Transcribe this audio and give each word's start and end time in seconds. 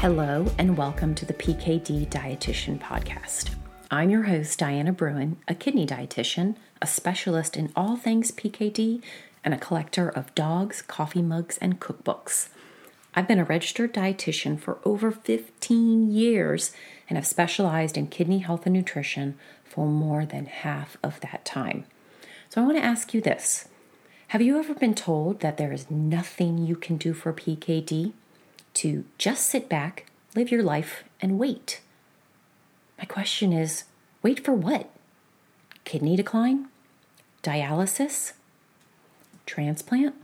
Hello, 0.00 0.46
and 0.58 0.76
welcome 0.76 1.14
to 1.14 1.24
the 1.24 1.32
PKD 1.32 2.06
Dietitian 2.08 2.78
Podcast. 2.78 3.54
I'm 3.90 4.10
your 4.10 4.24
host, 4.24 4.58
Diana 4.58 4.92
Bruin, 4.92 5.38
a 5.48 5.54
kidney 5.54 5.86
dietitian, 5.86 6.56
a 6.82 6.86
specialist 6.86 7.56
in 7.56 7.72
all 7.74 7.96
things 7.96 8.30
PKD, 8.30 9.02
and 9.42 9.54
a 9.54 9.58
collector 9.58 10.10
of 10.10 10.34
dogs, 10.34 10.82
coffee 10.82 11.22
mugs, 11.22 11.56
and 11.58 11.80
cookbooks. 11.80 12.50
I've 13.14 13.26
been 13.26 13.38
a 13.38 13.44
registered 13.44 13.94
dietitian 13.94 14.60
for 14.60 14.78
over 14.84 15.10
15 15.10 16.10
years 16.10 16.72
and 17.08 17.16
have 17.16 17.26
specialized 17.26 17.96
in 17.96 18.08
kidney 18.08 18.40
health 18.40 18.66
and 18.66 18.74
nutrition 18.74 19.38
for 19.64 19.86
more 19.86 20.26
than 20.26 20.44
half 20.44 20.98
of 21.02 21.20
that 21.20 21.46
time. 21.46 21.86
So 22.50 22.60
I 22.60 22.66
want 22.66 22.76
to 22.76 22.84
ask 22.84 23.14
you 23.14 23.22
this 23.22 23.66
Have 24.28 24.42
you 24.42 24.58
ever 24.58 24.74
been 24.74 24.94
told 24.94 25.40
that 25.40 25.56
there 25.56 25.72
is 25.72 25.90
nothing 25.90 26.58
you 26.58 26.76
can 26.76 26.98
do 26.98 27.14
for 27.14 27.32
PKD? 27.32 28.12
To 28.76 29.06
just 29.16 29.46
sit 29.48 29.70
back, 29.70 30.04
live 30.34 30.50
your 30.50 30.62
life, 30.62 31.02
and 31.22 31.38
wait? 31.38 31.80
My 32.98 33.06
question 33.06 33.50
is 33.50 33.84
wait 34.22 34.44
for 34.44 34.52
what? 34.52 34.90
Kidney 35.84 36.14
decline? 36.14 36.68
Dialysis? 37.42 38.34
Transplant? 39.46 40.14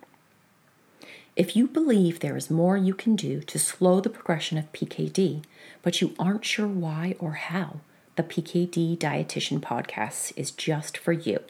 If 1.35 1.57
you 1.57 1.67
believe 1.67 2.21
there 2.21 2.37
is 2.37 2.51
more 2.51 2.77
you 2.77 2.93
can 2.93 3.17
do 3.17 3.41
to 3.41 3.59
slow 3.59 4.03
the 4.03 4.11
progression 4.11 4.59
of 4.59 4.71
PKD, 4.75 5.43
but 5.81 6.03
you 6.03 6.15
aren't 6.19 6.45
sure 6.45 6.69
why 6.69 7.17
or 7.19 7.33
how, 7.33 7.81
the 8.17 8.23
PKD 8.23 8.99
Dietitian 8.99 9.61
Podcast 9.61 10.35
is 10.37 10.51
just 10.51 10.99
for 10.99 11.13
you. 11.13 11.41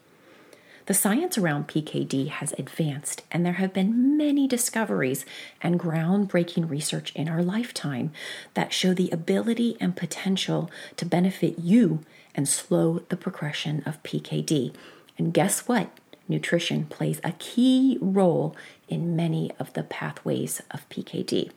The 0.86 0.94
science 0.94 1.38
around 1.38 1.68
PKD 1.68 2.28
has 2.28 2.52
advanced, 2.58 3.22
and 3.30 3.46
there 3.46 3.52
have 3.54 3.72
been 3.72 4.16
many 4.16 4.48
discoveries 4.48 5.24
and 5.60 5.78
groundbreaking 5.78 6.68
research 6.68 7.12
in 7.14 7.28
our 7.28 7.42
lifetime 7.42 8.10
that 8.54 8.72
show 8.72 8.92
the 8.92 9.10
ability 9.10 9.76
and 9.80 9.94
potential 9.94 10.70
to 10.96 11.06
benefit 11.06 11.58
you 11.60 12.00
and 12.34 12.48
slow 12.48 13.00
the 13.10 13.16
progression 13.16 13.82
of 13.86 14.02
PKD. 14.02 14.74
And 15.16 15.32
guess 15.32 15.68
what? 15.68 15.90
Nutrition 16.28 16.86
plays 16.86 17.20
a 17.22 17.32
key 17.32 17.98
role 18.00 18.56
in 18.88 19.14
many 19.14 19.52
of 19.60 19.72
the 19.74 19.84
pathways 19.84 20.62
of 20.72 20.88
PKD. 20.88 21.50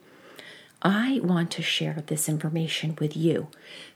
I 0.81 1.19
want 1.23 1.51
to 1.51 1.61
share 1.61 2.03
this 2.05 2.29
information 2.29 2.95
with 2.99 3.15
you, 3.15 3.47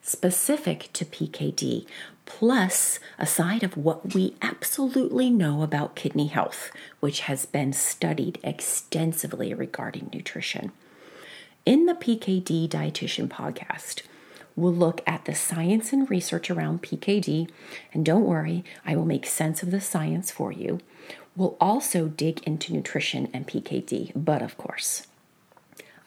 specific 0.02 0.90
to 0.94 1.06
PKD, 1.06 1.86
plus 2.26 3.00
a 3.18 3.26
side 3.26 3.64
of 3.64 3.78
what 3.78 4.14
we 4.14 4.36
absolutely 4.42 5.30
know 5.30 5.62
about 5.62 5.96
kidney 5.96 6.28
health, 6.28 6.72
which 7.00 7.22
has 7.22 7.46
been 7.46 7.74
studied 7.74 8.40
extensively 8.44 9.54
regarding 9.54 10.10
nutrition. 10.14 10.72
In 11.66 11.86
the 11.86 11.94
PKD 11.94 12.68
Dietitian 12.70 13.28
podcast, 13.28 14.04
we'll 14.56 14.74
look 14.74 15.02
at 15.06 15.26
the 15.26 15.36
science 15.36 15.94
and 15.94 16.10
research 16.10 16.50
around 16.50 16.82
PKD, 16.82 17.50
and 17.94 18.06
don't 18.06 18.26
worry, 18.26 18.64
I 18.86 18.96
will 18.96 19.06
make 19.06 19.26
sense 19.26 19.62
of 19.62 19.72
the 19.72 19.82
science 19.82 20.32
for 20.32 20.52
you. 20.52 20.80
We'll 21.36 21.58
also 21.60 22.08
dig 22.08 22.42
into 22.44 22.74
nutrition 22.74 23.30
and 23.34 23.48
PKD, 23.48 24.14
but 24.16 24.42
of 24.42 24.58
course, 24.58 25.06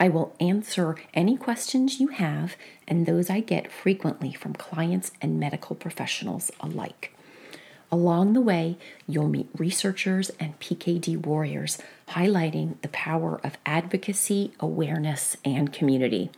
I 0.02 0.08
will 0.08 0.34
answer 0.40 0.96
any 1.14 1.36
questions 1.36 2.00
you 2.00 2.08
have 2.08 2.56
and 2.88 3.06
those 3.06 3.30
I 3.30 3.38
get 3.38 3.70
frequently 3.70 4.32
from 4.32 4.52
clients 4.52 5.12
and 5.22 5.38
medical 5.38 5.76
professionals 5.76 6.50
alike. 6.58 7.14
Along 7.88 8.32
the 8.32 8.40
way, 8.40 8.78
you'll 9.06 9.28
meet 9.28 9.48
researchers 9.56 10.32
and 10.40 10.58
PKD 10.58 11.24
warriors 11.24 11.78
highlighting 12.08 12.82
the 12.82 12.88
power 12.88 13.40
of 13.44 13.56
advocacy, 13.64 14.50
awareness, 14.58 15.36
and 15.44 15.72
community. 15.72 16.32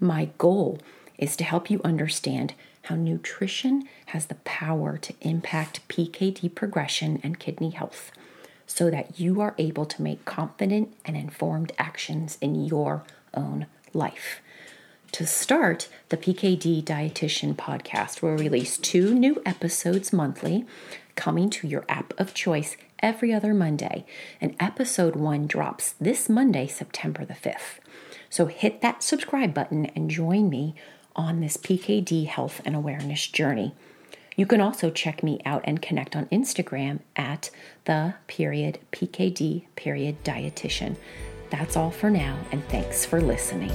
My 0.00 0.30
goal 0.38 0.80
is 1.18 1.36
to 1.36 1.44
help 1.44 1.68
you 1.68 1.82
understand 1.84 2.54
how 2.84 2.94
nutrition 2.94 3.86
has 4.06 4.24
the 4.24 4.36
power 4.36 4.96
to 4.96 5.12
impact 5.20 5.86
PKD 5.88 6.54
progression 6.54 7.20
and 7.22 7.38
kidney 7.38 7.72
health 7.72 8.10
so 8.66 8.90
that 8.90 9.18
you 9.18 9.40
are 9.40 9.54
able 9.58 9.86
to 9.86 10.02
make 10.02 10.24
confident 10.24 10.94
and 11.04 11.16
informed 11.16 11.72
actions 11.78 12.36
in 12.40 12.64
your 12.64 13.04
own 13.34 13.66
life. 13.92 14.40
To 15.12 15.26
start, 15.26 15.88
the 16.08 16.16
PKD 16.16 16.82
Dietitian 16.82 17.54
podcast 17.54 18.20
will 18.20 18.36
release 18.36 18.76
two 18.76 19.14
new 19.14 19.40
episodes 19.46 20.12
monthly, 20.12 20.66
coming 21.14 21.48
to 21.50 21.66
your 21.66 21.84
app 21.88 22.12
of 22.18 22.34
choice 22.34 22.76
every 22.98 23.32
other 23.32 23.54
Monday. 23.54 24.04
And 24.40 24.54
episode 24.60 25.16
one 25.16 25.46
drops 25.46 25.94
this 26.00 26.28
Monday, 26.28 26.66
September 26.66 27.24
the 27.24 27.34
5th. 27.34 27.78
So 28.28 28.46
hit 28.46 28.82
that 28.82 29.02
subscribe 29.02 29.54
button 29.54 29.86
and 29.86 30.10
join 30.10 30.50
me 30.50 30.74
on 31.14 31.40
this 31.40 31.56
PKD 31.56 32.26
health 32.26 32.60
and 32.64 32.76
awareness 32.76 33.26
journey. 33.26 33.74
You 34.36 34.46
can 34.46 34.60
also 34.60 34.90
check 34.90 35.22
me 35.22 35.40
out 35.46 35.62
and 35.64 35.80
connect 35.80 36.14
on 36.14 36.26
Instagram 36.26 37.00
at 37.16 37.50
the 37.86 38.14
period 38.26 38.78
PKD 38.92 39.64
period 39.76 40.22
dietitian. 40.22 40.96
That's 41.50 41.76
all 41.76 41.90
for 41.90 42.10
now, 42.10 42.38
and 42.52 42.62
thanks 42.68 43.06
for 43.06 43.20
listening. 43.20 43.72